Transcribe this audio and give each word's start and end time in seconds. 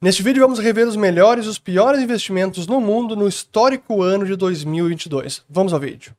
Neste 0.00 0.22
vídeo 0.22 0.40
vamos 0.40 0.60
rever 0.60 0.86
os 0.86 0.94
melhores 0.94 1.44
e 1.44 1.48
os 1.48 1.58
piores 1.58 2.00
investimentos 2.00 2.68
no 2.68 2.80
mundo 2.80 3.16
no 3.16 3.26
histórico 3.26 4.00
ano 4.00 4.24
de 4.24 4.36
2022. 4.36 5.42
Vamos 5.50 5.72
ao 5.72 5.80
vídeo. 5.80 6.12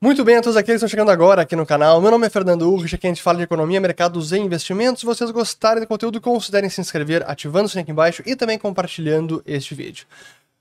Muito 0.00 0.24
bem 0.24 0.36
a 0.36 0.42
todos 0.42 0.56
aqueles 0.56 0.80
que 0.80 0.86
estão 0.86 0.88
chegando 0.88 1.12
agora 1.12 1.42
aqui 1.42 1.54
no 1.54 1.64
canal. 1.64 2.00
Meu 2.00 2.10
nome 2.10 2.26
é 2.26 2.30
Fernando 2.30 2.68
Urrich, 2.68 2.96
aqui 2.96 3.06
a 3.06 3.10
gente 3.10 3.22
fala 3.22 3.38
de 3.38 3.44
economia, 3.44 3.80
mercados 3.80 4.32
e 4.32 4.38
investimentos. 4.38 4.98
Se 4.98 5.06
vocês 5.06 5.30
gostarem 5.30 5.84
do 5.84 5.86
conteúdo, 5.86 6.20
considerem 6.20 6.68
se 6.68 6.80
inscrever, 6.80 7.22
ativando 7.24 7.66
o 7.66 7.68
sininho 7.68 7.84
aqui 7.84 7.92
embaixo 7.92 8.22
e 8.26 8.34
também 8.34 8.58
compartilhando 8.58 9.40
este 9.46 9.76
vídeo. 9.76 10.06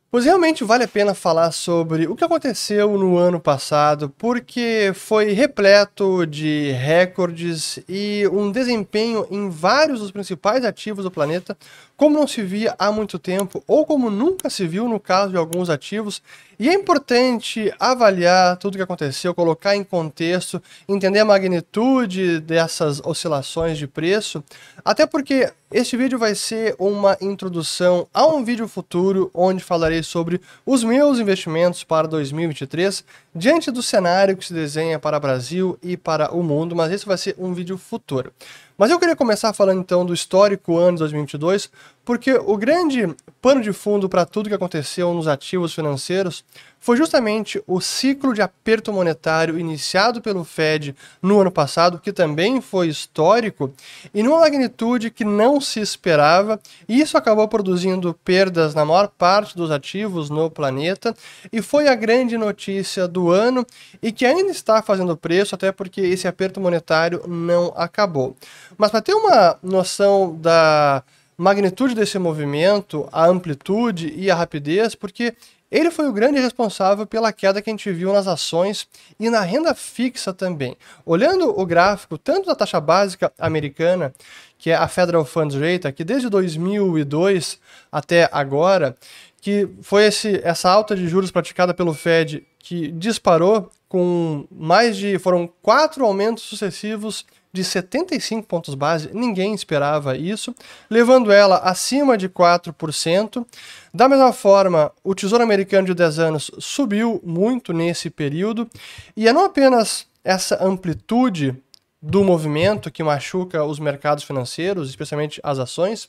Pois 0.09 0.23
realmente 0.23 0.63
vale 0.63 0.85
a 0.85 0.87
pena 0.87 1.13
falar 1.13 1.51
sobre 1.51 2.07
o 2.07 2.15
que 2.15 2.23
aconteceu 2.23 2.97
no 2.97 3.17
ano 3.17 3.41
passado, 3.41 4.09
porque 4.17 4.93
foi 4.95 5.33
repleto 5.33 6.25
de 6.25 6.71
recordes 6.71 7.79
e 7.89 8.25
um 8.31 8.49
desempenho 8.49 9.27
em 9.29 9.49
vários 9.49 9.99
dos 9.99 10.09
principais 10.09 10.63
ativos 10.63 11.03
do 11.03 11.11
planeta, 11.11 11.57
como 11.97 12.17
não 12.17 12.25
se 12.25 12.41
via 12.41 12.73
há 12.79 12.89
muito 12.89 13.19
tempo, 13.19 13.61
ou 13.67 13.85
como 13.85 14.09
nunca 14.09 14.49
se 14.49 14.65
viu 14.65 14.87
no 14.87 14.97
caso 14.97 15.31
de 15.31 15.37
alguns 15.37 15.69
ativos, 15.69 16.21
e 16.57 16.69
é 16.69 16.73
importante 16.73 17.73
avaliar 17.77 18.55
tudo 18.55 18.75
o 18.75 18.77
que 18.77 18.83
aconteceu, 18.83 19.35
colocar 19.35 19.75
em 19.75 19.83
contexto, 19.83 20.63
entender 20.87 21.19
a 21.19 21.25
magnitude 21.25 22.39
dessas 22.39 23.01
oscilações 23.03 23.77
de 23.77 23.87
preço, 23.87 24.41
até 24.85 25.05
porque 25.05 25.51
este 25.69 25.97
vídeo 25.97 26.17
vai 26.17 26.33
ser 26.33 26.77
uma 26.79 27.17
introdução 27.19 28.07
a 28.13 28.25
um 28.25 28.41
vídeo 28.41 28.69
futuro 28.69 29.29
onde 29.33 29.61
falarei 29.61 30.01
sobre 30.01 30.39
os 30.65 30.81
meus 30.81 31.19
investimentos 31.19 31.83
para 31.83 32.07
2023 32.07 33.03
diante 33.35 33.69
do 33.69 33.83
cenário 33.83 34.37
que 34.37 34.45
se 34.45 34.53
desenha 34.53 34.97
para 34.97 35.17
o 35.17 35.19
Brasil 35.19 35.77
e 35.83 35.97
para 35.97 36.33
o 36.33 36.41
mundo, 36.41 36.73
mas 36.73 36.93
esse 36.93 37.05
vai 37.05 37.17
ser 37.17 37.35
um 37.37 37.53
vídeo 37.53 37.77
futuro. 37.77 38.31
Mas 38.77 38.91
eu 38.91 38.99
queria 38.99 39.15
começar 39.15 39.51
falando 39.53 39.79
então 39.79 40.05
do 40.05 40.13
histórico 40.13 40.77
ano 40.77 40.93
de 40.93 40.99
2022, 40.99 41.71
porque 42.05 42.33
o 42.33 42.55
grande 42.55 43.09
pano 43.41 43.59
de 43.59 43.73
fundo 43.73 44.07
para 44.07 44.23
tudo 44.23 44.49
que 44.49 44.55
aconteceu 44.55 45.11
nos 45.13 45.27
ativos 45.27 45.73
financeiros 45.73 46.45
foi 46.79 46.95
justamente 46.95 47.61
o 47.65 47.81
ciclo 47.81 48.33
de 48.33 48.41
aperto 48.41 48.93
monetário 48.93 49.59
iniciado 49.59 50.21
pelo 50.21 50.43
Fed 50.43 50.95
no 51.21 51.41
ano 51.41 51.51
passado, 51.51 51.99
que 51.99 52.13
também 52.13 52.61
foi 52.61 52.87
histórico, 52.87 53.73
e 54.13 54.21
numa 54.23 54.39
magnitude 54.39 55.09
que 55.09 55.25
não 55.25 55.59
se 55.59 55.79
esperava, 55.79 56.59
e 56.87 57.01
isso 57.01 57.17
acabou 57.17 57.47
produzindo 57.47 58.13
perdas 58.23 58.75
na 58.75 58.85
maior 58.85 59.09
parte 59.09 59.57
dos 59.57 59.71
ativos 59.71 60.29
no 60.29 60.49
planeta, 60.49 61.15
e 61.51 61.61
foi 61.61 61.87
a 61.87 61.95
grande 61.95 62.37
notícia 62.37 63.07
do 63.07 63.31
ano 63.31 63.65
e 64.01 64.11
que 64.11 64.25
ainda 64.25 64.51
está 64.51 64.81
fazendo 64.81 65.17
preço, 65.17 65.55
até 65.55 65.71
porque 65.71 65.99
esse 65.99 66.27
aperto 66.27 66.61
monetário 66.61 67.23
não 67.27 67.73
acabou. 67.75 68.35
Mas 68.77 68.91
para 68.91 69.01
ter 69.01 69.13
uma 69.13 69.57
noção 69.61 70.35
da 70.35 71.03
magnitude 71.37 71.93
desse 71.93 72.17
movimento, 72.17 73.07
a 73.11 73.27
amplitude 73.27 74.11
e 74.15 74.31
a 74.31 74.35
rapidez, 74.35 74.95
porque 74.95 75.35
ele 75.69 75.91
foi 75.91 76.07
o 76.07 76.13
grande 76.13 76.39
responsável 76.39 77.05
pela 77.05 77.33
queda 77.33 77.61
que 77.61 77.69
a 77.69 77.73
gente 77.73 77.91
viu 77.91 78.13
nas 78.13 78.25
ações 78.25 78.87
e 79.19 79.29
na 79.29 79.41
renda 79.41 79.75
fixa 79.75 80.33
também. 80.33 80.77
Olhando 81.05 81.49
o 81.59 81.65
gráfico 81.65 82.17
tanto 82.17 82.47
da 82.47 82.55
taxa 82.55 82.79
básica 82.79 83.31
americana, 83.37 84.13
que 84.57 84.71
é 84.71 84.75
a 84.75 84.87
Federal 84.87 85.25
Funds 85.25 85.55
Rate, 85.55 85.91
que 85.91 86.05
desde 86.05 86.29
2002 86.29 87.59
até 87.91 88.29
agora, 88.31 88.95
que 89.41 89.67
foi 89.81 90.05
esse, 90.05 90.41
essa 90.43 90.69
alta 90.69 90.95
de 90.95 91.07
juros 91.07 91.31
praticada 91.31 91.73
pelo 91.73 91.93
Fed 91.93 92.45
que 92.59 92.89
disparou 92.91 93.69
com 93.87 94.45
mais 94.51 94.97
de. 94.97 95.19
foram 95.19 95.49
quatro 95.61 96.05
aumentos 96.05 96.43
sucessivos 96.43 97.25
de 97.57 97.63
75 97.63 98.47
pontos 98.47 98.75
base, 98.75 99.09
ninguém 99.11 99.55
esperava 99.55 100.15
isso, 100.15 100.53
levando 100.87 101.31
ela 101.31 101.57
acima 101.57 102.15
de 102.15 102.29
4%. 102.29 103.43
Da 103.91 104.07
mesma 104.07 104.31
forma, 104.31 104.91
o 105.03 105.15
Tesouro 105.15 105.43
Americano 105.43 105.87
de 105.87 105.95
10 105.95 106.19
anos 106.19 106.51
subiu 106.59 107.19
muito 107.25 107.73
nesse 107.73 108.11
período, 108.11 108.69
e 109.15 109.27
é 109.27 109.33
não 109.33 109.43
apenas 109.45 110.05
essa 110.23 110.63
amplitude 110.63 111.55
do 111.99 112.23
movimento 112.23 112.91
que 112.91 113.01
machuca 113.01 113.63
os 113.63 113.79
mercados 113.79 114.23
financeiros, 114.23 114.87
especialmente 114.89 115.41
as 115.43 115.57
ações, 115.57 116.07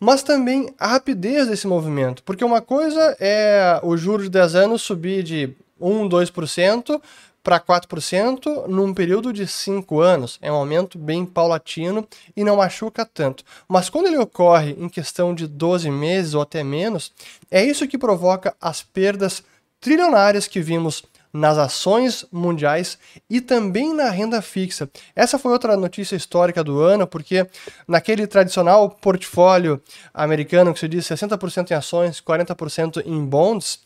mas 0.00 0.24
também 0.24 0.74
a 0.76 0.88
rapidez 0.88 1.46
desse 1.46 1.68
movimento. 1.68 2.20
Porque 2.24 2.44
uma 2.44 2.60
coisa 2.60 3.16
é 3.20 3.78
o 3.84 3.96
juro 3.96 4.24
de 4.24 4.28
10 4.28 4.56
anos 4.56 4.82
subir 4.82 5.22
de 5.22 5.54
1, 5.80 6.08
2% 6.08 7.00
para 7.44 7.60
4% 7.60 8.66
num 8.66 8.94
período 8.94 9.30
de 9.32 9.46
5 9.46 10.00
anos. 10.00 10.38
É 10.40 10.50
um 10.50 10.56
aumento 10.56 10.98
bem 10.98 11.26
paulatino 11.26 12.08
e 12.34 12.42
não 12.42 12.56
machuca 12.56 13.04
tanto. 13.04 13.44
Mas 13.68 13.90
quando 13.90 14.06
ele 14.06 14.16
ocorre 14.16 14.74
em 14.78 14.88
questão 14.88 15.34
de 15.34 15.46
12 15.46 15.90
meses 15.90 16.32
ou 16.32 16.40
até 16.40 16.64
menos, 16.64 17.12
é 17.50 17.62
isso 17.62 17.86
que 17.86 17.98
provoca 17.98 18.56
as 18.58 18.82
perdas 18.82 19.44
trilionárias 19.78 20.48
que 20.48 20.62
vimos 20.62 21.04
nas 21.34 21.58
ações 21.58 22.24
mundiais 22.32 22.96
e 23.28 23.40
também 23.40 23.92
na 23.92 24.08
renda 24.08 24.40
fixa. 24.40 24.88
Essa 25.16 25.38
foi 25.38 25.52
outra 25.52 25.76
notícia 25.76 26.14
histórica 26.14 26.62
do 26.62 26.80
ano, 26.80 27.08
porque 27.08 27.46
naquele 27.86 28.24
tradicional 28.26 28.88
portfólio 28.88 29.82
americano 30.14 30.72
que 30.72 30.78
se 30.78 30.88
diz 30.88 31.04
60% 31.04 31.72
em 31.72 31.74
ações, 31.74 32.20
40% 32.20 33.02
em 33.04 33.24
bonds, 33.24 33.80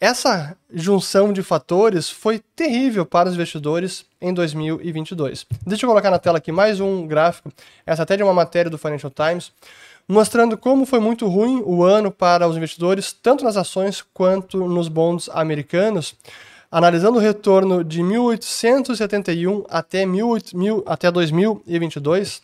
essa 0.00 0.56
junção 0.72 1.32
de 1.32 1.42
fatores 1.42 2.10
foi 2.10 2.38
terrível 2.54 3.06
para 3.06 3.28
os 3.28 3.34
investidores 3.34 4.04
em 4.20 4.32
2022. 4.32 5.46
Deixa 5.66 5.86
eu 5.86 5.88
colocar 5.88 6.10
na 6.10 6.18
tela 6.18 6.38
aqui 6.38 6.52
mais 6.52 6.80
um 6.80 7.06
gráfico, 7.06 7.50
essa 7.86 8.02
até 8.02 8.16
de 8.16 8.22
uma 8.22 8.34
matéria 8.34 8.70
do 8.70 8.76
Financial 8.76 9.10
Times, 9.10 9.52
mostrando 10.06 10.56
como 10.58 10.84
foi 10.84 11.00
muito 11.00 11.26
ruim 11.26 11.62
o 11.64 11.82
ano 11.82 12.10
para 12.10 12.46
os 12.46 12.56
investidores, 12.56 13.12
tanto 13.12 13.42
nas 13.42 13.56
ações 13.56 14.04
quanto 14.12 14.68
nos 14.68 14.88
bonds 14.88 15.30
americanos, 15.32 16.14
analisando 16.70 17.16
o 17.16 17.20
retorno 17.20 17.82
de 17.82 18.02
1871 18.02 19.64
até, 19.68 20.04
18, 20.04 20.84
até 20.86 21.10
2022, 21.10 22.42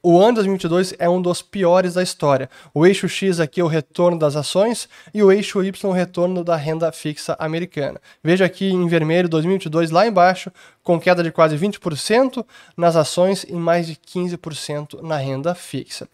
o 0.00 0.18
ano 0.18 0.36
2022 0.36 0.94
é 0.98 1.08
um 1.08 1.20
dos 1.20 1.42
piores 1.42 1.94
da 1.94 2.02
história. 2.02 2.48
O 2.72 2.86
eixo 2.86 3.08
X 3.08 3.38
aqui 3.40 3.60
é 3.60 3.64
o 3.64 3.66
retorno 3.66 4.18
das 4.18 4.36
ações 4.36 4.88
e 5.12 5.22
o 5.22 5.30
eixo 5.30 5.62
Y 5.62 5.90
o 5.90 5.92
retorno 5.92 6.42
da 6.42 6.56
renda 6.56 6.90
fixa 6.90 7.36
americana. 7.38 8.00
Veja 8.22 8.44
aqui 8.44 8.70
em 8.70 8.86
vermelho 8.86 9.28
2022 9.28 9.90
lá 9.90 10.06
embaixo, 10.06 10.50
com 10.82 10.98
queda 10.98 11.22
de 11.22 11.30
quase 11.30 11.56
20% 11.56 12.44
nas 12.76 12.96
ações 12.96 13.44
e 13.44 13.52
mais 13.52 13.86
de 13.86 13.96
15% 13.96 15.02
na 15.02 15.16
renda 15.16 15.54
fixa. 15.54 16.08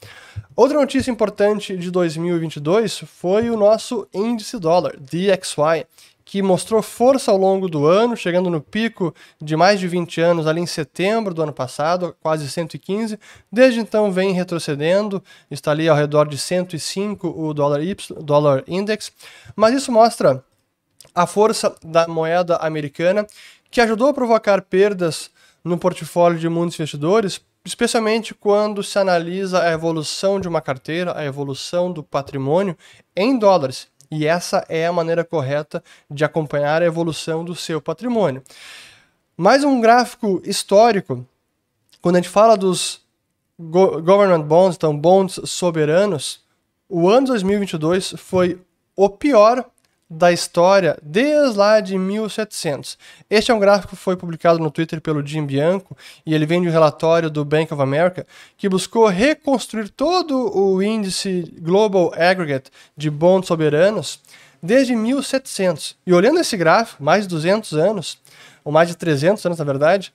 Outra 0.57 0.79
notícia 0.79 1.11
importante 1.11 1.77
de 1.77 1.91
2022 1.91 2.99
foi 3.07 3.49
o 3.49 3.57
nosso 3.57 4.09
índice 4.13 4.59
dólar, 4.59 4.97
DXY, 4.99 5.87
que 6.29 6.43
mostrou 6.43 6.83
força 6.83 7.31
ao 7.31 7.39
longo 7.39 7.71
do 7.71 7.87
ano, 7.87 8.15
chegando 8.15 8.51
no 8.51 8.61
pico 8.61 9.15
de 9.41 9.57
mais 9.57 9.81
de 9.81 9.89
20 9.89 10.21
anos 10.21 10.47
ali 10.47 10.61
em 10.61 10.67
setembro 10.67 11.33
do 11.33 11.43
ano 11.43 11.55
passado, 11.55 12.15
quase 12.21 12.51
115. 12.51 13.19
Desde 13.51 13.81
então 13.81 14.13
vem 14.13 14.33
retrocedendo, 14.33 15.25
está 15.51 15.71
ali 15.71 15.89
ao 15.89 15.97
redor 15.97 16.29
de 16.29 16.37
105 16.37 17.29
o 17.29 17.55
dólar, 17.55 17.83
y, 17.83 17.97
dólar 18.21 18.63
index, 18.69 19.11
mas 19.57 19.75
isso 19.75 19.91
mostra 19.91 20.45
a 21.15 21.27
força 21.27 21.75
da 21.83 22.07
moeda 22.07 22.57
americana, 22.57 23.27
que 23.71 23.81
ajudou 23.81 24.09
a 24.09 24.15
provocar 24.15 24.61
perdas 24.61 25.31
no 25.65 25.79
portfólio 25.79 26.39
de 26.39 26.47
muitos 26.47 26.79
investidores, 26.79 27.41
especialmente 27.65 28.35
quando 28.35 28.83
se 28.83 28.99
analisa 28.99 29.63
a 29.63 29.73
evolução 29.73 30.39
de 30.39 30.47
uma 30.47 30.61
carteira, 30.61 31.17
a 31.17 31.25
evolução 31.25 31.91
do 31.91 32.03
patrimônio 32.03 32.77
em 33.17 33.39
dólares 33.39 33.89
e 34.11 34.27
essa 34.27 34.65
é 34.69 34.87
a 34.87 34.93
maneira 34.93 35.25
correta 35.25 35.83
de 36.11 36.25
acompanhar 36.25 36.83
a 36.83 36.87
evolução 36.87 37.45
do 37.45 37.55
seu 37.55 37.81
patrimônio. 37.81 38.43
Mais 39.37 39.63
um 39.65 39.81
gráfico 39.81 40.41
histórico, 40.45 41.25
quando 42.01 42.17
a 42.17 42.19
gente 42.21 42.31
fala 42.31 42.57
dos 42.57 43.01
government 43.59 44.43
bonds, 44.43 44.77
então 44.77 44.97
bonds 44.97 45.41
soberanos, 45.45 46.43
o 46.89 47.09
ano 47.09 47.29
2022 47.29 48.15
foi 48.17 48.61
o 48.97 49.09
pior 49.09 49.65
da 50.11 50.33
história 50.33 50.97
desde 51.03 51.57
lá 51.57 51.81
de 51.81 51.99
1700. 51.99 52.97
Este 53.29 53.51
é 53.51 53.55
um 53.55 53.59
gráfico 53.59 53.95
que 53.95 54.03
foi 54.03 54.17
publicado 54.17 54.59
no 54.59 54.71
Twitter 54.71 55.01
pelo 55.01 55.27
Jim 55.27 55.45
Bianco 55.45 55.97
e 56.25 56.35
ele 56.35 56.47
vem 56.47 56.63
de 56.63 56.69
um 56.69 56.73
relatório 56.73 57.29
do 57.29 57.45
Bank 57.45 57.73
of 57.73 57.83
America 57.83 58.27
que 58.57 58.69
buscou 58.69 59.07
reconstruir 59.09 59.91
todo 59.91 60.57
o 60.57 60.83
índice 60.83 61.53
Global 61.61 62.13
Aggregate 62.15 62.71
de 62.97 63.11
bons 63.11 63.47
soberanos 63.47 64.21
desde 64.63 64.97
1700. 64.97 65.97
E 66.07 66.13
olhando 66.13 66.41
esse 66.41 66.57
gráfico, 66.57 67.03
mais 67.03 67.25
de 67.25 67.29
200 67.29 67.75
anos, 67.75 68.19
ou 68.65 68.73
mais 68.73 68.89
de 68.89 68.97
300 68.97 69.45
anos 69.45 69.59
na 69.59 69.65
verdade, 69.65 70.13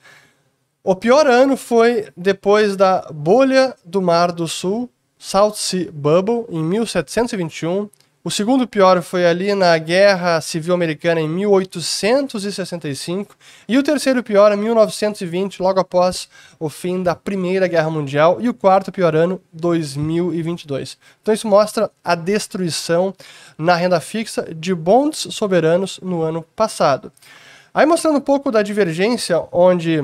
o 0.84 0.96
pior 0.96 1.28
ano 1.28 1.56
foi 1.56 2.08
depois 2.18 2.76
da 2.76 3.08
bolha 3.14 3.76
do 3.86 4.02
Mar 4.02 4.32
do 4.32 4.48
Sul, 4.48 4.90
South 5.18 5.54
Sea 5.54 5.90
Bubble, 5.92 6.46
em 6.50 6.62
1721, 6.62 7.90
O 8.26 8.32
segundo 8.32 8.66
pior 8.66 9.02
foi 9.02 9.26
ali 9.26 9.54
na 9.54 9.78
Guerra 9.78 10.40
Civil 10.40 10.74
Americana 10.74 11.20
em 11.20 11.28
1865. 11.28 13.36
E 13.68 13.78
o 13.78 13.84
terceiro 13.84 14.24
pior 14.24 14.50
em 14.54 14.56
1920, 14.56 15.62
logo 15.62 15.82
após 15.82 16.30
o 16.58 16.70
fim 16.70 17.04
da 17.04 17.16
Primeira 17.16 17.68
Guerra 17.68 17.90
Mundial. 17.90 18.38
E 18.40 18.48
o 18.48 18.54
quarto 18.54 18.94
pior 18.94 19.14
ano, 19.14 19.42
2022. 19.52 20.98
Então 21.22 21.34
isso 21.34 21.50
mostra 21.50 21.92
a 22.02 22.16
destruição 22.16 23.14
na 23.58 23.76
renda 23.76 24.00
fixa 24.00 24.48
de 24.56 24.74
bons 24.74 25.28
soberanos 25.32 26.00
no 26.02 26.22
ano 26.22 26.44
passado. 26.56 27.12
Aí 27.74 27.86
mostrando 27.86 28.20
um 28.20 28.22
pouco 28.22 28.54
da 28.54 28.62
divergência, 28.62 29.44
onde, 29.52 30.02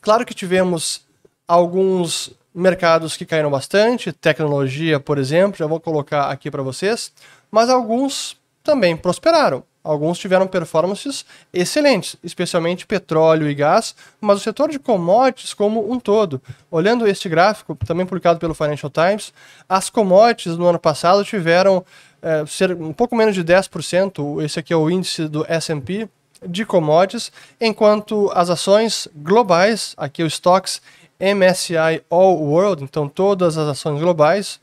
claro 0.00 0.24
que 0.24 0.32
tivemos 0.32 1.04
alguns 1.48 2.32
mercados 2.54 3.16
que 3.16 3.24
caíram 3.24 3.50
bastante, 3.50 4.12
tecnologia, 4.12 5.00
por 5.00 5.18
exemplo, 5.18 5.58
já 5.58 5.66
vou 5.66 5.80
colocar 5.80 6.30
aqui 6.30 6.50
para 6.50 6.62
vocês, 6.62 7.12
mas 7.50 7.70
alguns 7.70 8.36
também 8.62 8.96
prosperaram. 8.96 9.64
Alguns 9.84 10.16
tiveram 10.16 10.46
performances 10.46 11.24
excelentes, 11.52 12.14
especialmente 12.22 12.86
petróleo 12.86 13.50
e 13.50 13.54
gás, 13.54 13.96
mas 14.20 14.38
o 14.38 14.40
setor 14.40 14.70
de 14.70 14.78
commodities 14.78 15.52
como 15.52 15.92
um 15.92 15.98
todo. 15.98 16.40
Olhando 16.70 17.06
este 17.06 17.28
gráfico, 17.28 17.76
também 17.84 18.06
publicado 18.06 18.38
pelo 18.38 18.54
Financial 18.54 18.88
Times, 18.88 19.32
as 19.68 19.90
commodities 19.90 20.56
no 20.56 20.68
ano 20.68 20.78
passado 20.78 21.24
tiveram 21.24 21.84
é, 22.22 22.46
ser 22.46 22.72
um 22.72 22.92
pouco 22.92 23.16
menos 23.16 23.34
de 23.34 23.42
10%, 23.42 24.44
esse 24.44 24.60
aqui 24.60 24.72
é 24.72 24.76
o 24.76 24.88
índice 24.88 25.26
do 25.26 25.44
S&P 25.48 26.08
de 26.46 26.64
commodities, 26.64 27.32
enquanto 27.60 28.30
as 28.34 28.50
ações 28.50 29.08
globais, 29.16 29.94
aqui 29.96 30.22
o 30.22 30.26
Stocks 30.26 30.80
MSCI 31.22 32.02
All 32.10 32.36
World, 32.36 32.82
então 32.82 33.08
todas 33.08 33.56
as 33.56 33.68
ações 33.68 34.00
globais, 34.00 34.58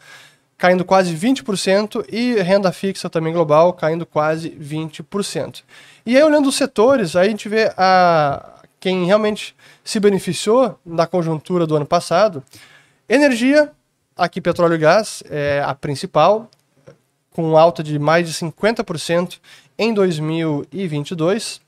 caindo 0.57 0.83
quase 0.83 1.15
20%, 1.15 2.05
e 2.11 2.35
renda 2.41 2.69
fixa 2.73 3.09
também 3.09 3.31
global 3.31 3.71
caindo 3.71 4.05
quase 4.05 4.49
20%. 4.49 5.63
E 6.05 6.17
aí, 6.17 6.23
olhando 6.23 6.49
os 6.49 6.55
setores, 6.55 7.15
aí 7.15 7.27
a 7.27 7.29
gente 7.29 7.47
vê 7.47 7.71
a, 7.77 8.59
quem 8.79 9.05
realmente 9.05 9.55
se 9.83 9.99
beneficiou 10.01 10.77
da 10.85 11.07
conjuntura 11.07 11.65
do 11.65 11.77
ano 11.77 11.85
passado. 11.85 12.43
Energia, 13.07 13.71
aqui 14.17 14.41
petróleo 14.41 14.75
e 14.75 14.79
gás, 14.79 15.23
é 15.29 15.63
a 15.65 15.73
principal, 15.73 16.49
com 17.31 17.57
alta 17.57 17.81
de 17.81 17.97
mais 17.97 18.27
de 18.27 18.33
50% 18.33 19.39
em 19.77 19.93
2022. 19.93 21.61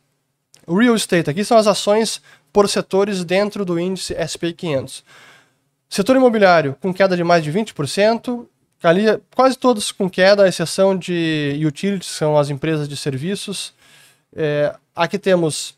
Real 0.68 0.96
estate, 0.96 1.30
aqui 1.30 1.46
são 1.46 1.58
as 1.58 1.66
ações 1.66 2.22
por 2.52 2.68
setores 2.70 3.24
dentro 3.24 3.64
do 3.64 3.80
índice 3.80 4.16
SP 4.16 4.54
500. 4.54 5.04
Setor 5.90 6.16
imobiliário 6.16 6.76
com 6.82 6.94
queda 6.94 7.18
de 7.18 7.24
mais 7.24 7.44
de 7.44 7.52
20%, 7.52 8.46
ali 8.82 9.04
quase 9.36 9.58
todos 9.58 9.92
com 9.92 10.10
queda, 10.10 10.44
à 10.44 10.48
exceção 10.48 10.98
de 10.98 11.62
utilities, 11.66 12.10
são 12.10 12.38
as 12.38 12.50
empresas 12.50 12.88
de 12.88 12.96
serviços. 12.96 13.74
É, 14.36 14.74
aqui 14.96 15.20
temos 15.20 15.76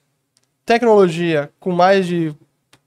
tecnologia 0.65 1.49
com 1.59 1.71
mais 1.71 2.07
de 2.07 2.33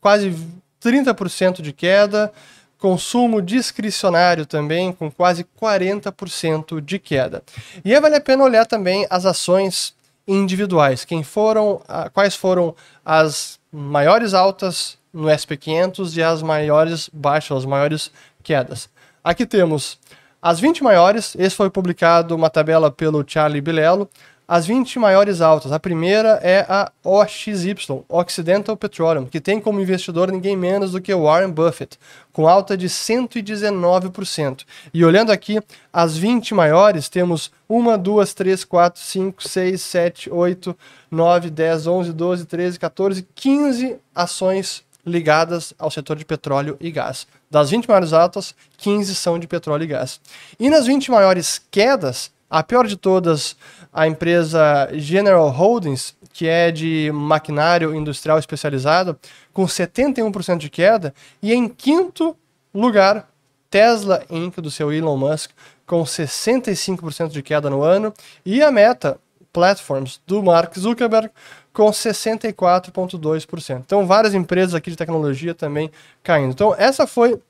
quase 0.00 0.34
30% 0.80 1.60
de 1.60 1.72
queda, 1.72 2.32
consumo 2.78 3.42
discricionário 3.42 4.46
também 4.46 4.92
com 4.92 5.10
quase 5.10 5.44
40% 5.60 6.80
de 6.80 6.98
queda. 6.98 7.42
E 7.84 7.92
aí 7.92 8.00
vale 8.00 8.16
a 8.16 8.20
pena 8.20 8.44
olhar 8.44 8.66
também 8.66 9.06
as 9.10 9.26
ações 9.26 9.94
individuais, 10.26 11.04
quem 11.04 11.22
foram, 11.22 11.80
quais 12.12 12.34
foram 12.34 12.74
as 13.04 13.58
maiores 13.76 14.32
altas 14.32 14.96
no 15.12 15.28
SP500 15.28 16.16
e 16.16 16.22
as 16.22 16.42
maiores 16.42 17.10
baixas, 17.12 17.58
as 17.58 17.64
maiores 17.66 18.10
quedas. 18.42 18.88
Aqui 19.22 19.44
temos 19.44 19.98
as 20.40 20.58
20 20.58 20.82
maiores, 20.82 21.36
esse 21.38 21.54
foi 21.54 21.68
publicado 21.68 22.34
uma 22.34 22.48
tabela 22.48 22.90
pelo 22.90 23.22
Charlie 23.26 23.60
Bilello, 23.60 24.08
as 24.48 24.66
20 24.66 24.98
maiores 24.98 25.40
altas. 25.40 25.72
A 25.72 25.80
primeira 25.80 26.40
é 26.42 26.64
a 26.68 26.90
OXY, 27.04 27.74
Occidental 28.08 28.76
Petroleum, 28.76 29.26
que 29.26 29.40
tem 29.40 29.60
como 29.60 29.80
investidor 29.80 30.30
ninguém 30.30 30.56
menos 30.56 30.92
do 30.92 31.00
que 31.00 31.14
Warren 31.14 31.50
Buffett, 31.50 31.98
com 32.32 32.46
alta 32.46 32.76
de 32.76 32.88
119%. 32.88 34.64
E 34.94 35.04
olhando 35.04 35.32
aqui, 35.32 35.60
as 35.92 36.16
20 36.16 36.54
maiores, 36.54 37.08
temos 37.08 37.50
1, 37.68 37.98
2, 37.98 38.34
3, 38.34 38.64
4, 38.64 39.00
5, 39.00 39.48
6, 39.48 39.82
7, 39.82 40.30
8, 40.30 40.76
9, 41.10 41.50
10, 41.50 41.86
11, 41.86 42.12
12, 42.12 42.46
13, 42.46 42.78
14, 42.78 43.28
15 43.34 43.96
ações 44.14 44.84
ligadas 45.04 45.72
ao 45.78 45.90
setor 45.90 46.16
de 46.16 46.24
petróleo 46.24 46.76
e 46.80 46.90
gás. 46.90 47.26
Das 47.48 47.70
20 47.70 47.88
maiores 47.88 48.12
altas, 48.12 48.54
15 48.76 49.14
são 49.14 49.38
de 49.38 49.46
petróleo 49.46 49.84
e 49.84 49.86
gás. 49.86 50.20
E 50.58 50.68
nas 50.68 50.86
20 50.86 51.12
maiores 51.12 51.60
quedas, 51.70 52.32
a 52.48 52.62
pior 52.62 52.86
de 52.86 52.96
todas, 52.96 53.56
a 53.92 54.06
empresa 54.06 54.88
General 54.94 55.48
Holdings, 55.48 56.16
que 56.32 56.46
é 56.46 56.70
de 56.70 57.10
maquinário 57.12 57.94
industrial 57.94 58.38
especializado, 58.38 59.18
com 59.52 59.64
71% 59.64 60.58
de 60.58 60.70
queda. 60.70 61.14
E 61.42 61.52
em 61.52 61.68
quinto 61.68 62.36
lugar, 62.74 63.28
Tesla 63.70 64.22
Inc., 64.30 64.60
do 64.60 64.70
seu 64.70 64.92
Elon 64.92 65.16
Musk, 65.16 65.50
com 65.86 66.02
65% 66.02 67.30
de 67.30 67.42
queda 67.42 67.70
no 67.70 67.82
ano. 67.82 68.12
E 68.44 68.62
a 68.62 68.70
Meta 68.70 69.18
Platforms, 69.52 70.20
do 70.26 70.42
Mark 70.42 70.78
Zuckerberg, 70.78 71.30
com 71.72 71.90
64,2%. 71.90 73.82
Então, 73.84 74.06
várias 74.06 74.34
empresas 74.34 74.74
aqui 74.74 74.90
de 74.90 74.96
tecnologia 74.96 75.54
também 75.54 75.90
caindo. 76.22 76.52
Então, 76.52 76.74
essa 76.76 77.06
foi 77.06 77.40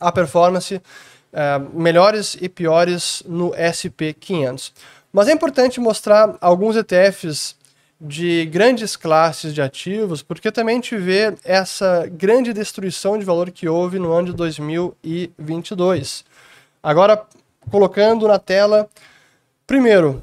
a 0.00 0.10
performance 0.12 0.80
uh, 1.32 1.78
melhores 1.78 2.36
e 2.40 2.48
piores 2.48 3.22
no 3.26 3.50
SP500. 3.50 4.72
Mas 5.12 5.28
é 5.28 5.32
importante 5.32 5.80
mostrar 5.80 6.36
alguns 6.40 6.76
ETFs 6.76 7.56
de 8.00 8.46
grandes 8.46 8.96
classes 8.96 9.54
de 9.54 9.62
ativos, 9.62 10.22
porque 10.22 10.50
também 10.50 10.76
gente 10.76 10.96
vê 10.96 11.34
essa 11.44 12.04
grande 12.10 12.52
destruição 12.52 13.16
de 13.16 13.24
valor 13.24 13.50
que 13.52 13.68
houve 13.68 13.98
no 13.98 14.12
ano 14.12 14.28
de 14.28 14.32
2022. 14.32 16.24
Agora, 16.82 17.24
colocando 17.70 18.26
na 18.26 18.40
tela, 18.40 18.88
primeiro, 19.66 20.20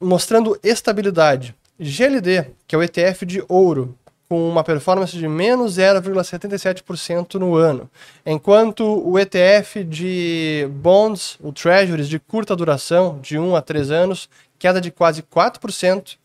mostrando 0.00 0.58
estabilidade. 0.62 1.54
GLD, 1.78 2.46
que 2.66 2.74
é 2.74 2.78
o 2.78 2.82
ETF 2.82 3.26
de 3.26 3.44
ouro, 3.48 3.94
com 4.32 4.48
uma 4.48 4.64
performance 4.64 5.14
de 5.14 5.28
menos 5.28 5.76
0,77% 5.76 7.34
no 7.34 7.54
ano, 7.54 7.90
enquanto 8.24 8.82
o 9.06 9.18
ETF 9.18 9.84
de 9.84 10.66
bonds, 10.70 11.36
o 11.38 11.52
Treasuries 11.52 12.08
de 12.08 12.18
curta 12.18 12.56
duração, 12.56 13.18
de 13.20 13.38
1 13.38 13.54
a 13.54 13.60
3 13.60 13.90
anos, 13.90 14.30
queda 14.58 14.80
de 14.80 14.90
quase 14.90 15.22
4%, 15.22 16.16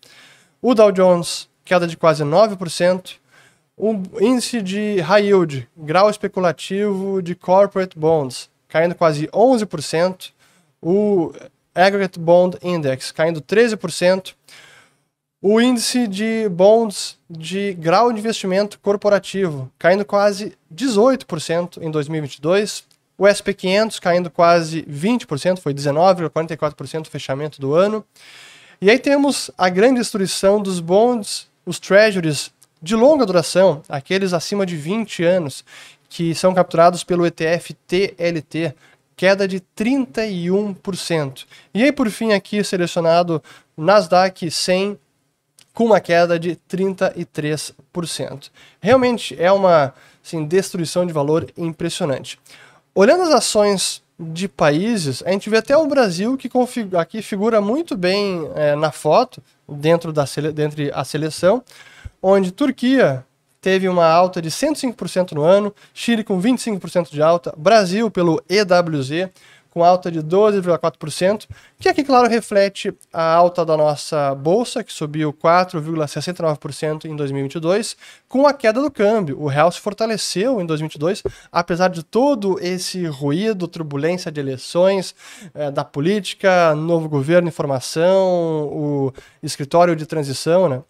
o 0.61 0.73
Dow 0.73 0.89
Jones, 0.89 1.49
queda 1.65 1.85
de 1.85 1.97
quase 1.97 2.23
9%, 2.23 3.15
o 3.75 4.01
índice 4.21 4.61
de 4.61 5.01
high 5.01 5.25
yield, 5.25 5.67
grau 5.75 6.09
especulativo 6.09 7.21
de 7.21 7.35
corporate 7.35 7.99
bonds, 7.99 8.49
caindo 8.69 8.95
quase 8.95 9.27
11%, 9.27 10.29
o 10.81 11.33
Aggregate 11.75 12.17
Bond 12.17 12.57
Index 12.63 13.11
caindo 13.11 13.41
13%, 13.41 14.33
o 15.41 15.61
índice 15.61 16.07
de 16.07 16.49
bonds 16.49 17.17
de 17.29 17.73
grau 17.73 18.11
de 18.11 18.19
investimento 18.19 18.79
corporativo 18.79 19.71
caindo 19.77 20.03
quase 20.03 20.57
18% 20.73 21.81
em 21.81 21.91
2022. 21.91 22.83
O 23.17 23.23
SP500 23.23 23.99
caindo 23.99 24.29
quase 24.29 24.83
20%, 24.83 25.59
foi 25.59 25.73
19,44% 25.73 27.07
o 27.07 27.09
fechamento 27.09 27.59
do 27.59 27.73
ano. 27.73 28.05
E 28.79 28.89
aí 28.91 28.99
temos 28.99 29.49
a 29.57 29.69
grande 29.69 29.99
destruição 29.99 30.61
dos 30.61 30.79
bonds, 30.79 31.47
os 31.65 31.79
treasuries 31.79 32.51
de 32.81 32.95
longa 32.95 33.25
duração, 33.25 33.81
aqueles 33.89 34.33
acima 34.33 34.65
de 34.65 34.75
20 34.75 35.23
anos, 35.23 35.65
que 36.07 36.35
são 36.35 36.53
capturados 36.53 37.03
pelo 37.03 37.25
ETF 37.25 37.73
TLT, 37.87 38.75
queda 39.15 39.47
de 39.47 39.61
31%. 39.75 41.45
E 41.73 41.83
aí, 41.83 41.91
por 41.91 42.07
fim, 42.11 42.33
aqui 42.33 42.63
selecionado 42.63 43.41
Nasdaq 43.75 44.49
100 44.49 44.97
com 45.77 45.85
uma 45.85 45.99
queda 45.99 46.39
de 46.39 46.57
33%. 46.67 48.49
Realmente 48.81 49.35
é 49.39 49.51
uma 49.51 49.93
assim, 50.25 50.43
destruição 50.43 51.05
de 51.05 51.13
valor 51.13 51.53
impressionante. 51.55 52.39
Olhando 52.95 53.21
as 53.21 53.29
ações 53.29 54.01
de 54.19 54.47
países, 54.47 55.21
a 55.23 55.29
gente 55.29 55.51
vê 55.51 55.57
até 55.57 55.77
o 55.77 55.85
Brasil 55.85 56.35
que 56.35 56.49
aqui 56.99 57.21
figura 57.21 57.61
muito 57.61 57.95
bem 57.95 58.49
é, 58.55 58.75
na 58.75 58.91
foto, 58.91 59.39
dentro 59.69 60.11
da 60.11 60.25
dentro 60.51 60.77
a 60.91 61.03
seleção, 61.03 61.63
onde 62.23 62.51
Turquia 62.51 63.23
teve 63.61 63.87
uma 63.87 64.07
alta 64.07 64.41
de 64.41 64.49
105% 64.49 65.33
no 65.33 65.43
ano, 65.43 65.71
Chile 65.93 66.23
com 66.23 66.41
25% 66.41 67.11
de 67.11 67.21
alta, 67.21 67.53
Brasil 67.55 68.09
pelo 68.09 68.41
EWZ 68.49 69.29
com 69.77 69.83
alta 69.83 70.11
de 70.11 70.23
12,4%, 70.23 71.47
que 71.79 71.87
aqui, 71.87 72.03
claro, 72.03 72.27
reflete 72.27 72.91
a 73.13 73.35
alta 73.35 73.63
da 73.63 73.77
nossa 73.77 74.33
bolsa, 74.33 74.83
que 74.83 74.91
subiu 74.91 75.31
4,69% 75.31 77.05
em 77.05 77.15
2022, 77.15 77.95
com 78.27 78.47
a 78.47 78.53
queda 78.53 78.81
do 78.81 78.89
câmbio. 78.89 79.39
O 79.39 79.45
real 79.45 79.71
se 79.71 79.79
fortaleceu 79.79 80.59
em 80.59 80.65
2022, 80.65 81.21
apesar 81.51 81.89
de 81.89 82.01
todo 82.01 82.57
esse 82.59 83.05
ruído, 83.05 83.67
turbulência 83.67 84.31
de 84.31 84.39
eleições, 84.39 85.13
é, 85.53 85.69
da 85.69 85.85
política, 85.85 86.73
novo 86.73 87.07
governo, 87.07 87.47
informação, 87.47 88.25
o 88.73 89.13
escritório 89.43 89.95
de 89.95 90.07
transição, 90.07 90.67
né? 90.67 90.81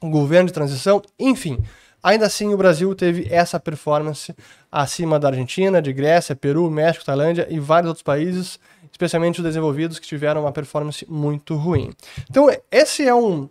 o 0.00 0.08
governo 0.08 0.46
de 0.46 0.52
transição, 0.52 1.02
enfim. 1.18 1.58
Ainda 2.02 2.26
assim, 2.26 2.52
o 2.52 2.56
Brasil 2.56 2.94
teve 2.94 3.28
essa 3.30 3.60
performance 3.60 4.34
acima 4.70 5.18
da 5.18 5.28
Argentina, 5.28 5.82
de 5.82 5.92
Grécia, 5.92 6.34
Peru, 6.34 6.70
México, 6.70 7.04
Tailândia 7.04 7.46
e 7.50 7.58
vários 7.58 7.88
outros 7.88 8.02
países, 8.02 8.58
especialmente 8.90 9.40
os 9.40 9.44
desenvolvidos, 9.44 9.98
que 9.98 10.06
tiveram 10.06 10.42
uma 10.42 10.52
performance 10.52 11.06
muito 11.08 11.54
ruim. 11.56 11.92
Então, 12.28 12.48
esse 12.70 13.06
é 13.06 13.14
um, 13.14 13.48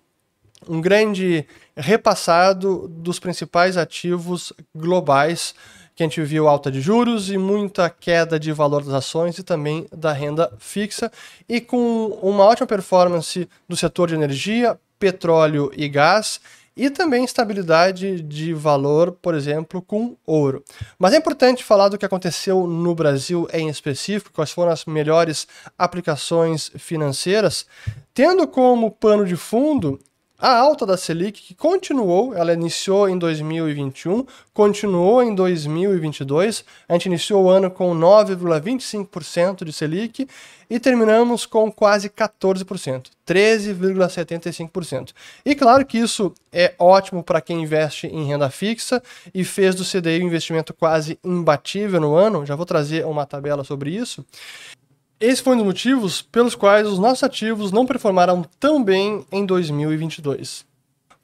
um 0.68 0.82
grande 0.82 1.46
repassado 1.76 2.88
dos 2.88 3.20
principais 3.20 3.78
ativos 3.78 4.52
globais 4.76 5.54
que 6.00 6.04
a 6.04 6.08
gente 6.08 6.22
viu 6.22 6.48
alta 6.48 6.72
de 6.72 6.80
juros 6.80 7.30
e 7.30 7.38
muita 7.38 7.90
queda 7.90 8.40
de 8.40 8.54
valor 8.54 8.82
das 8.86 8.94
ações 8.94 9.38
e 9.38 9.44
também 9.44 9.86
da 9.94 10.14
renda 10.14 10.50
fixa, 10.58 11.12
e 11.48 11.60
com 11.60 12.08
uma 12.22 12.46
ótima 12.46 12.66
performance 12.66 13.50
do 13.68 13.76
setor 13.76 14.08
de 14.08 14.16
energia, 14.16 14.80
petróleo 14.98 15.70
e 15.76 15.90
gás 15.90 16.40
e 16.80 16.90
também 16.90 17.26
estabilidade 17.26 18.22
de 18.22 18.54
valor, 18.54 19.12
por 19.12 19.36
exemplo, 19.36 19.82
com 19.82 20.16
ouro. 20.26 20.64
Mas 20.98 21.14
é 21.14 21.18
importante 21.18 21.62
falar 21.62 21.90
do 21.90 21.98
que 21.98 22.06
aconteceu 22.06 22.66
no 22.66 22.96
Brasil 22.96 23.50
em 23.52 23.68
específico, 23.68 24.32
quais 24.32 24.52
foram 24.52 24.72
as 24.72 24.86
melhores 24.86 25.46
aplicações 25.78 26.72
financeiras, 26.78 27.66
tendo 28.14 28.48
como 28.48 28.92
pano 28.92 29.26
de 29.26 29.36
fundo 29.36 30.00
a 30.40 30.56
alta 30.56 30.86
da 30.86 30.96
Selic, 30.96 31.42
que 31.42 31.54
continuou, 31.54 32.34
ela 32.34 32.54
iniciou 32.54 33.10
em 33.10 33.18
2021, 33.18 34.26
continuou 34.54 35.22
em 35.22 35.36
2022. 35.36 36.64
A 36.88 36.94
gente 36.94 37.08
iniciou 37.08 37.44
o 37.44 37.50
ano 37.50 37.70
com 37.70 37.94
9,25% 37.94 39.66
de 39.66 39.74
Selic 39.74 40.26
e 40.70 40.80
terminamos 40.80 41.46
com 41.46 41.70
quase 41.70 42.10
14%, 42.10 43.08
13,75%. 43.28 45.12
E 45.44 45.54
claro 45.56 45.86
que 45.86 45.98
isso 45.98 46.34
é 46.54 46.74
ótimo 46.80 47.22
para 47.22 47.42
quem 47.42 47.64
investe 47.64 48.08
em 48.08 48.26
renda 48.26 48.50
fixa 48.50 49.04
e 49.34 49.44
fez 49.44 49.76
do 49.76 49.84
CDI 49.84 50.24
um 50.24 50.28
investimento 50.28 50.74
quase 50.74 51.20
imbatível 51.22 52.00
no 52.00 52.16
ano. 52.16 52.46
Já 52.46 52.56
vou 52.56 52.66
trazer 52.66 53.06
uma 53.06 53.26
tabela 53.26 53.66
sobre 53.66 53.90
isso. 53.90 54.26
Esse 55.20 55.44
foi 55.44 55.54
um 55.54 55.58
dos 55.58 55.66
motivos 55.66 56.22
pelos 56.22 56.56
quais 56.56 56.88
os 56.88 56.98
nossos 56.98 57.24
ativos 57.24 57.74
não 57.74 57.86
performaram 57.86 58.46
tão 58.58 58.82
bem 58.82 59.26
em 59.30 59.46
2022. 59.46 60.66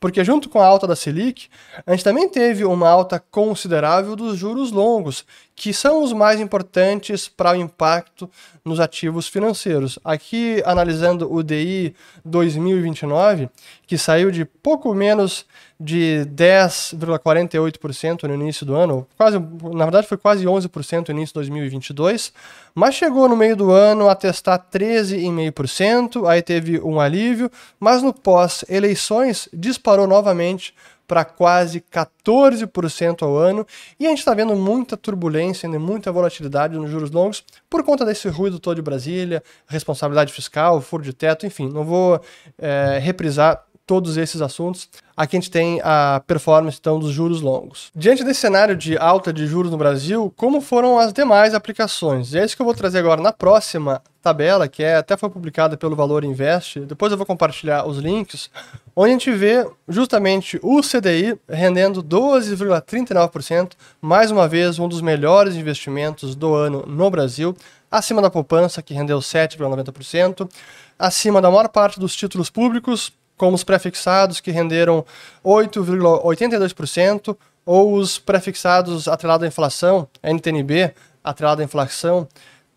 Porque 0.01 0.21
junto 0.21 0.49
com 0.49 0.59
a 0.59 0.65
alta 0.65 0.85
da 0.85 0.97
Selic, 0.97 1.47
a 1.85 1.91
gente 1.91 2.03
também 2.03 2.27
teve 2.27 2.65
uma 2.65 2.89
alta 2.89 3.23
considerável 3.31 4.13
dos 4.13 4.37
juros 4.37 4.69
longos, 4.69 5.25
que 5.55 5.73
são 5.73 6.03
os 6.03 6.11
mais 6.11 6.41
importantes 6.41 7.29
para 7.29 7.53
o 7.53 7.55
impacto 7.55 8.29
nos 8.63 8.79
ativos 8.79 9.27
financeiros. 9.27 9.97
Aqui, 10.03 10.61
analisando 10.65 11.33
o 11.33 11.41
DI 11.41 11.95
2029, 12.25 13.49
que 13.87 13.97
saiu 13.97 14.31
de 14.31 14.43
pouco 14.43 14.93
menos 14.93 15.45
de 15.79 16.25
10,48% 16.33 18.23
no 18.23 18.33
início 18.33 18.65
do 18.65 18.75
ano, 18.75 19.07
quase, 19.17 19.39
na 19.39 19.85
verdade 19.85 20.07
foi 20.07 20.17
quase 20.17 20.45
11% 20.45 21.09
no 21.09 21.15
início 21.15 21.33
de 21.33 21.35
2022, 21.35 22.33
mas 22.73 22.95
chegou 22.95 23.29
no 23.29 23.35
meio 23.35 23.55
do 23.55 23.71
ano 23.71 24.09
a 24.09 24.15
testar 24.15 24.57
13,5%, 24.59 26.27
aí 26.27 26.41
teve 26.41 26.79
um 26.79 26.99
alívio, 26.99 27.51
mas 27.79 28.01
no 28.01 28.13
pós-eleições 28.13 29.47
disparou 29.53 30.07
novamente 30.07 30.73
para 31.07 31.23
quase 31.23 31.81
14% 31.81 33.21
ao 33.23 33.37
ano, 33.37 33.65
e 33.99 34.05
a 34.05 34.09
gente 34.09 34.19
está 34.19 34.33
vendo 34.33 34.55
muita 34.55 34.97
turbulência, 34.97 35.69
né, 35.69 35.77
muita 35.77 36.11
volatilidade 36.11 36.75
nos 36.75 36.89
juros 36.89 37.11
longos 37.11 37.43
por 37.69 37.83
conta 37.83 38.05
desse 38.05 38.27
ruído 38.27 38.59
todo 38.59 38.75
de 38.75 38.81
Brasília, 38.81 39.43
responsabilidade 39.67 40.33
fiscal, 40.33 40.81
furo 40.81 41.03
de 41.03 41.13
teto, 41.13 41.45
enfim, 41.45 41.69
não 41.69 41.83
vou 41.83 42.19
é, 42.57 42.99
reprisar 43.01 43.63
todos 43.85 44.17
esses 44.17 44.41
assuntos. 44.41 44.89
Aqui 45.15 45.37
a 45.37 45.39
gente 45.39 45.51
tem 45.51 45.79
a 45.83 46.21
performance 46.25 46.77
então 46.79 46.99
dos 46.99 47.11
juros 47.11 47.41
longos. 47.41 47.91
Diante 47.95 48.23
desse 48.23 48.41
cenário 48.41 48.75
de 48.75 48.97
alta 48.97 49.31
de 49.31 49.45
juros 49.47 49.71
no 49.71 49.77
Brasil, 49.77 50.33
como 50.35 50.59
foram 50.59 50.99
as 50.99 51.13
demais 51.13 51.53
aplicações? 51.53 52.33
E 52.33 52.39
é 52.39 52.45
isso 52.45 52.55
que 52.55 52.61
eu 52.61 52.65
vou 52.65 52.75
trazer 52.75 52.99
agora 52.99 53.21
na 53.21 53.31
próxima 53.31 54.01
tabela, 54.25 54.67
que 54.67 54.83
é, 54.83 54.95
até 54.95 55.15
foi 55.15 55.29
publicada 55.29 55.77
pelo 55.77 55.95
Valor 55.95 56.23
Invest. 56.23 56.79
Depois 56.79 57.11
eu 57.11 57.17
vou 57.17 57.27
compartilhar 57.27 57.85
os 57.85 57.99
links, 57.99 58.49
onde 58.95 59.09
a 59.09 59.13
gente 59.13 59.31
vê 59.31 59.69
justamente 59.87 60.59
o 60.63 60.81
CDI 60.81 61.37
rendendo 61.47 62.03
12,39%, 62.03 63.73
mais 64.01 64.31
uma 64.31 64.47
vez 64.47 64.79
um 64.79 64.87
dos 64.89 64.99
melhores 64.99 65.55
investimentos 65.55 66.35
do 66.35 66.55
ano 66.55 66.83
no 66.87 67.09
Brasil, 67.11 67.55
acima 67.91 68.19
da 68.19 68.31
poupança, 68.31 68.81
que 68.81 68.95
rendeu 68.95 69.19
7,90%, 69.19 70.49
acima 70.97 71.39
da 71.39 71.51
maior 71.51 71.69
parte 71.69 71.99
dos 71.99 72.15
títulos 72.15 72.49
públicos, 72.49 73.13
como 73.37 73.55
os 73.55 73.63
prefixados, 73.63 74.39
que 74.39 74.51
renderam 74.51 75.03
8,82%, 75.43 77.35
ou 77.65 77.95
os 77.95 78.19
prefixados 78.19 79.07
atrelados 79.07 79.43
à 79.43 79.47
inflação, 79.47 80.07
NTNB, 80.21 80.93
atrelado 81.23 81.61
à 81.61 81.65
inflação, 81.65 82.27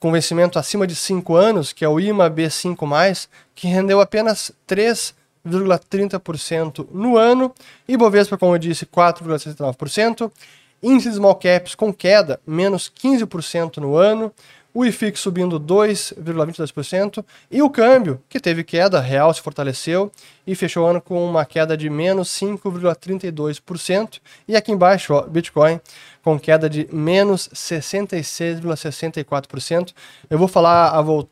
com 0.00 0.10
vencimento 0.12 0.58
acima 0.58 0.86
de 0.86 0.94
5 0.94 1.34
anos, 1.34 1.70
que 1.72 1.84
é 1.84 1.88
o 1.88 2.00
IMA 2.00 2.30
B5+, 2.30 3.28
que 3.54 3.66
rendeu 3.66 4.00
apenas 4.00 4.50
3,30% 4.66 6.86
no 6.90 7.18
ano, 7.18 7.54
e 7.86 7.94
Bovespa, 7.96 8.38
como 8.38 8.54
eu 8.54 8.58
disse, 8.58 8.86
4,69%, 8.86 10.30
índice 10.82 11.10
de 11.10 11.16
small 11.16 11.34
caps 11.34 11.74
com 11.74 11.92
queda, 11.92 12.40
menos 12.46 12.90
15% 12.90 13.76
no 13.78 13.96
ano, 13.96 14.32
o 14.78 14.86
IFIX 14.86 15.18
subindo 15.18 15.58
2,22% 15.58 17.24
e 17.50 17.60
o 17.60 17.68
câmbio, 17.68 18.22
que 18.28 18.38
teve 18.38 18.62
queda, 18.62 19.00
real 19.00 19.34
se 19.34 19.40
fortaleceu 19.40 20.12
e 20.46 20.54
fechou 20.54 20.84
o 20.84 20.86
ano 20.86 21.00
com 21.00 21.28
uma 21.28 21.44
queda 21.44 21.76
de 21.76 21.90
menos 21.90 22.28
5,32%. 22.28 24.20
E 24.46 24.54
aqui 24.54 24.70
embaixo, 24.70 25.14
ó, 25.14 25.22
Bitcoin 25.22 25.80
com 26.22 26.38
queda 26.38 26.70
de 26.70 26.88
menos 26.92 27.48
66,64%. 27.52 29.92
Eu 30.30 30.38
vou 30.38 30.46
falar, 30.46 30.90
a 30.90 31.02
vou 31.02 31.28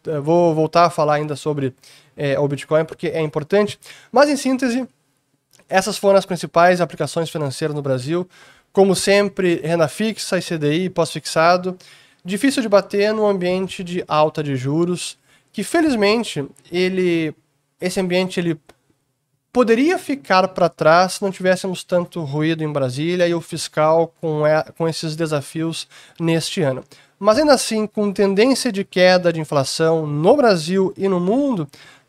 voltar 0.52 0.86
a 0.86 0.90
falar 0.90 1.14
ainda 1.14 1.36
sobre 1.36 1.72
é, 2.16 2.36
o 2.40 2.48
Bitcoin 2.48 2.84
porque 2.84 3.06
é 3.06 3.20
importante, 3.20 3.78
mas 4.10 4.28
em 4.28 4.36
síntese, 4.36 4.88
essas 5.68 5.96
foram 5.96 6.18
as 6.18 6.26
principais 6.26 6.80
aplicações 6.80 7.30
financeiras 7.30 7.76
no 7.76 7.82
Brasil. 7.82 8.28
Como 8.72 8.96
sempre, 8.96 9.60
renda 9.62 9.86
fixa, 9.86 10.40
CDI, 10.40 10.90
pós-fixado 10.90 11.78
difícil 12.26 12.60
de 12.60 12.68
bater 12.68 13.14
no 13.14 13.24
ambiente 13.24 13.84
de 13.84 14.04
alta 14.08 14.42
de 14.42 14.56
juros, 14.56 15.16
que 15.52 15.62
felizmente 15.62 16.44
ele 16.70 17.34
esse 17.80 18.00
ambiente 18.00 18.40
ele 18.40 18.58
poderia 19.52 19.98
ficar 19.98 20.48
para 20.48 20.68
trás 20.68 21.14
se 21.14 21.22
não 21.22 21.30
tivéssemos 21.30 21.84
tanto 21.84 22.22
ruído 22.24 22.64
em 22.64 22.72
Brasília 22.72 23.28
e 23.28 23.34
o 23.34 23.40
fiscal 23.40 24.12
com, 24.20 24.42
com 24.76 24.88
esses 24.88 25.14
desafios 25.14 25.86
neste 26.18 26.60
ano. 26.62 26.84
Mas 27.18 27.38
ainda 27.38 27.54
assim, 27.54 27.86
com 27.86 28.12
tendência 28.12 28.70
de 28.70 28.84
queda 28.84 29.32
de 29.32 29.40
inflação 29.40 30.06
no 30.06 30.36
Brasil 30.36 30.92
e 30.96 31.08
no 31.08 31.18
mundo, 31.18 31.66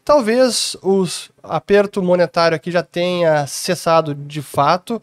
talvez 0.08 0.78
o 0.82 1.06
aperto 1.44 2.02
monetário 2.02 2.56
aqui 2.56 2.72
já 2.72 2.82
tenha 2.82 3.46
cessado 3.46 4.16
de 4.16 4.42
fato 4.42 5.02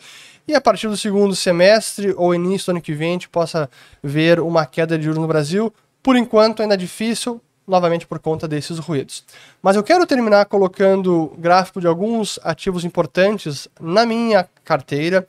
e 0.49 0.55
a 0.55 0.61
partir 0.63 0.89
do 0.89 0.97
segundo 0.97 1.37
semestre 1.37 2.15
ou 2.17 2.35
início 2.35 2.65
do 2.65 2.71
ano 2.77 2.81
que 2.81 2.95
vem 2.95 3.11
a 3.11 3.13
gente 3.13 3.29
possa 3.29 3.69
ver 4.03 4.41
uma 4.41 4.65
queda 4.65 4.97
de 4.97 5.05
juros 5.05 5.21
no 5.21 5.29
Brasil. 5.29 5.71
Por 6.03 6.17
enquanto 6.17 6.63
ainda 6.63 6.73
é 6.73 6.79
difícil, 6.79 7.39
novamente 7.69 8.07
por 8.07 8.19
conta 8.19 8.49
desses 8.49 8.79
ruídos. 8.79 9.27
Mas 9.63 9.77
eu 9.77 9.83
quero 9.83 10.07
terminar 10.07 10.47
colocando 10.47 11.35
gráfico 11.37 11.83
de 11.83 11.87
alguns 11.87 12.41
ativos 12.43 12.83
importantes 12.83 13.69
na 13.79 14.07
minha 14.07 14.49
carteira, 14.65 15.27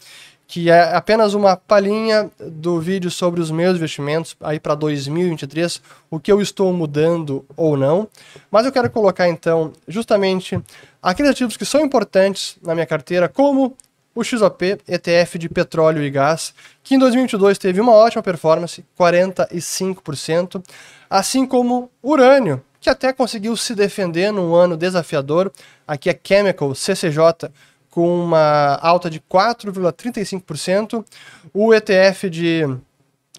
que 0.48 0.70
é 0.70 0.96
apenas 0.96 1.34
uma 1.34 1.58
palhinha 1.58 2.30
do 2.40 2.80
vídeo 2.80 3.10
sobre 3.10 3.42
os 3.42 3.50
meus 3.50 3.78
investimentos 3.78 4.36
aí 4.42 4.60
para 4.60 4.76
2023, 4.76 5.82
o 6.10 6.20
que 6.20 6.32
eu 6.32 6.42
estou 6.42 6.72
mudando 6.72 7.44
ou 7.58 7.76
não. 7.76 8.08
Mas 8.52 8.66
eu 8.66 8.72
quero 8.72 8.90
colocar 8.90 9.28
então 9.28 9.74
justamente 9.88 10.60
aqueles 11.02 11.32
ativos 11.32 11.58
que 11.58 11.66
são 11.66 11.82
importantes 11.82 12.58
na 12.62 12.76
minha 12.76 12.86
carteira, 12.86 13.28
como 13.28 13.76
o 14.14 14.24
XOP 14.24 14.78
ETF 14.88 15.38
de 15.38 15.50
petróleo 15.50 16.02
e 16.02 16.10
gás, 16.10 16.54
que 16.82 16.96
em 16.96 17.00
2022 17.00 17.58
teve 17.58 17.82
uma 17.82 17.92
ótima 17.92 18.24
performance, 18.24 18.86
45%, 18.98 20.64
assim 21.10 21.46
como 21.46 21.92
urânio, 22.02 22.64
que 22.80 22.90
até 22.90 23.12
conseguiu 23.12 23.58
se 23.58 23.76
defender 23.76 24.32
num 24.32 24.56
ano 24.56 24.78
desafiador. 24.78 25.52
Aqui 25.86 26.10
é 26.10 26.20
Chemical 26.24 26.74
CCJ 26.74 27.50
com 27.96 28.24
uma 28.26 28.76
alta 28.82 29.10
de 29.10 29.22
4,35%, 29.22 31.06
o 31.54 31.74
ETF 31.74 32.30
de 32.30 32.68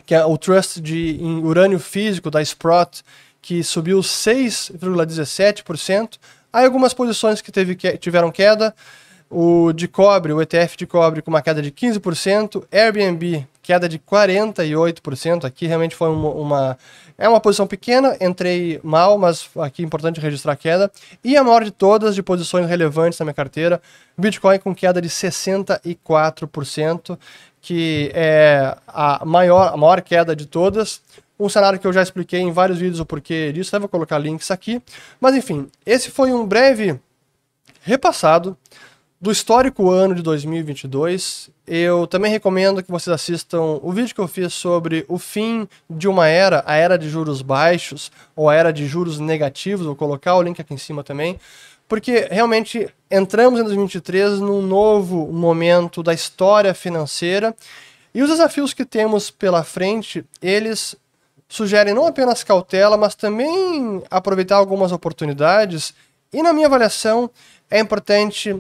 que 0.07 0.15
é 0.15 0.25
o 0.25 0.39
Trust 0.39 0.81
de 0.81 1.19
urânio 1.43 1.79
físico 1.79 2.31
da 2.31 2.41
Sprott 2.41 3.03
que 3.43 3.63
subiu 3.63 4.01
6,17%. 4.01 6.15
Aí 6.51 6.65
algumas 6.65 6.95
posições 6.95 7.43
que, 7.43 7.53
teve, 7.53 7.77
que 7.77 7.99
tiveram 7.99 8.33
queda, 8.33 8.75
o 9.29 9.75
de 9.75 9.87
cobre, 9.87 10.33
o 10.33 10.41
ETF 10.41 10.79
de 10.79 10.87
cobre 10.87 11.21
com 11.21 11.31
uma 11.31 11.43
queda 11.43 11.61
de 11.61 11.71
15%, 11.71 12.65
Airbnb 12.73 13.47
queda 13.67 13.89
de 13.89 13.99
48%, 13.99 15.45
aqui 15.45 15.67
realmente 15.67 15.97
foi 15.97 16.09
uma, 16.09 16.31
uma, 16.31 16.79
é 17.19 17.29
uma 17.29 17.41
posição 17.41 17.67
pequena, 17.67 18.17
entrei 18.21 18.79
mal, 18.81 19.19
mas 19.19 19.51
aqui 19.59 19.83
é 19.83 19.85
importante 19.85 20.21
registrar 20.21 20.53
a 20.53 20.57
queda, 20.57 20.89
e 21.25 21.37
a 21.37 21.43
maior 21.43 21.65
de 21.65 21.73
todas 21.73 22.15
de 22.15 22.23
posições 22.23 22.69
relevantes 22.69 23.19
na 23.19 23.25
minha 23.25 23.35
carteira, 23.35 23.83
Bitcoin 24.17 24.61
com 24.61 24.73
queda 24.73 25.03
de 25.03 25.09
64%, 25.09 27.19
que 27.61 28.13
é 28.15 28.77
a 28.87 29.25
maior, 29.25 29.75
a 29.75 29.77
maior 29.77 30.01
queda 30.01 30.37
de 30.37 30.47
todas, 30.47 31.03
um 31.39 31.49
cenário 31.49 31.81
que 31.81 31.87
eu 31.89 31.93
já 31.93 32.03
expliquei 32.03 32.39
em 32.39 32.53
vários 32.53 32.79
vídeos 32.79 33.01
o 33.01 33.05
porquê 33.05 33.53
disso, 33.53 33.75
eu 33.75 33.81
vou 33.81 33.89
colocar 33.89 34.17
links 34.17 34.53
aqui, 34.53 34.81
mas 35.21 35.35
enfim, 35.35 35.69
esse 35.85 36.09
foi 36.09 36.33
um 36.33 36.47
breve 36.47 37.01
repassado 37.83 38.57
do 39.27 39.33
histórico 39.33 39.91
ano 39.91 40.15
de 40.15 40.23
2022. 40.23 41.51
Eu 41.67 42.07
também 42.07 42.31
recomendo 42.31 42.81
que 42.81 42.93
vocês 42.93 43.13
assistam 43.13 43.81
o 43.83 43.91
vídeo 43.91 44.15
que 44.15 44.21
eu 44.21 44.29
fiz 44.29 44.55
sobre 44.55 45.05
o 45.09 45.19
fim 45.19 45.67
de 45.91 46.07
uma 46.07 46.29
era, 46.29 46.63
a 46.65 46.77
era 46.77 46.97
de 46.97 47.09
juros 47.09 47.43
baixos 47.43 48.13
ou 48.37 48.49
a 48.49 48.55
era 48.55 48.73
de 48.73 48.87
juros 48.87 49.19
negativos. 49.19 49.85
Vou 49.85 49.97
colocar 49.97 50.37
o 50.37 50.43
link 50.43 50.61
aqui 50.61 50.73
em 50.73 50.79
cima 50.79 51.03
também, 51.03 51.41
porque 51.89 52.29
realmente 52.31 52.89
entramos 53.11 53.59
em 53.59 53.65
2023 53.65 54.39
num 54.39 54.63
novo 54.63 55.27
momento 55.33 56.05
da 56.05 56.15
história 56.15 56.73
financeira 56.73 57.53
e 58.15 58.23
os 58.23 58.31
desafios 58.31 58.73
que 58.73 58.85
temos 58.85 59.29
pela 59.29 59.65
frente, 59.65 60.25
eles 60.41 60.95
sugerem 61.49 61.93
não 61.93 62.07
apenas 62.07 62.45
cautela, 62.45 62.97
mas 62.97 63.17
também 63.17 64.05
aproveitar 64.09 64.55
algumas 64.55 64.93
oportunidades. 64.93 65.93
E 66.33 66.45
na 66.45 66.53
minha 66.53 66.69
avaliação, 66.69 67.29
é 67.69 67.81
importante 67.81 68.55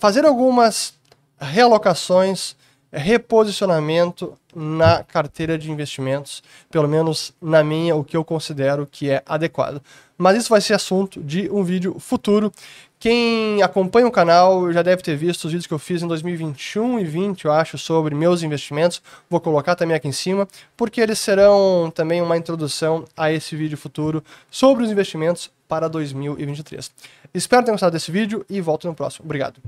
fazer 0.00 0.24
algumas 0.24 0.94
realocações, 1.38 2.56
reposicionamento 2.92 4.34
na 4.54 5.04
carteira 5.04 5.56
de 5.56 5.70
investimentos, 5.70 6.42
pelo 6.70 6.88
menos 6.88 7.32
na 7.40 7.62
minha, 7.62 7.94
o 7.94 8.02
que 8.02 8.16
eu 8.16 8.24
considero 8.24 8.88
que 8.90 9.10
é 9.10 9.22
adequado. 9.26 9.80
Mas 10.18 10.38
isso 10.38 10.48
vai 10.48 10.60
ser 10.60 10.74
assunto 10.74 11.22
de 11.22 11.48
um 11.50 11.62
vídeo 11.62 11.98
futuro. 11.98 12.52
Quem 12.98 13.62
acompanha 13.62 14.06
o 14.06 14.10
canal 14.10 14.72
já 14.72 14.82
deve 14.82 15.02
ter 15.02 15.16
visto 15.16 15.44
os 15.44 15.52
vídeos 15.52 15.66
que 15.66 15.72
eu 15.72 15.78
fiz 15.78 16.02
em 16.02 16.08
2021 16.08 16.98
e 16.98 17.04
20, 17.04 17.44
eu 17.44 17.52
acho, 17.52 17.78
sobre 17.78 18.14
meus 18.14 18.42
investimentos. 18.42 19.00
Vou 19.28 19.40
colocar 19.40 19.74
também 19.74 19.96
aqui 19.96 20.08
em 20.08 20.12
cima, 20.12 20.48
porque 20.76 21.00
eles 21.00 21.18
serão 21.18 21.90
também 21.94 22.20
uma 22.20 22.36
introdução 22.36 23.04
a 23.16 23.32
esse 23.32 23.54
vídeo 23.54 23.78
futuro 23.78 24.22
sobre 24.50 24.82
os 24.82 24.90
investimentos 24.90 25.50
para 25.68 25.88
2023. 25.88 26.90
Espero 27.32 27.64
ter 27.64 27.70
gostado 27.70 27.92
desse 27.92 28.10
vídeo 28.10 28.44
e 28.50 28.60
volto 28.60 28.86
no 28.88 28.94
próximo. 28.94 29.24
Obrigado. 29.24 29.62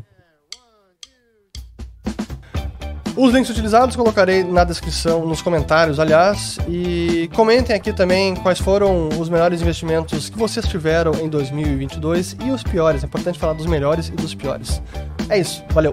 Os 3.15 3.33
links 3.33 3.51
utilizados 3.51 3.95
colocarei 3.95 4.43
na 4.43 4.65
descrição, 4.65 5.27
nos 5.27 5.43
comentários, 5.43 6.01
aliás, 6.01 6.59
e 6.67 7.29
comentem 7.35 7.77
aqui 7.77 7.93
também 7.93 8.35
quais 8.37 8.59
foram 8.59 9.11
os 9.19 9.29
melhores 9.29 9.61
investimentos 9.61 10.31
que 10.31 10.39
vocês 10.39 10.67
tiveram 10.67 11.13
em 11.15 11.29
2022 11.29 12.37
e 12.43 12.51
os 12.51 12.63
piores. 12.63 13.03
É 13.03 13.07
importante 13.07 13.39
falar 13.39 13.53
dos 13.53 13.67
melhores 13.67 14.09
e 14.09 14.13
dos 14.13 14.35
piores. 14.35 14.81
É 15.29 15.39
isso, 15.39 15.63
valeu. 15.71 15.93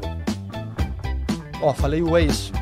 Ó, 1.62 1.74
falei 1.74 2.02
o 2.02 2.16
é 2.16 2.22
isso. 2.22 2.54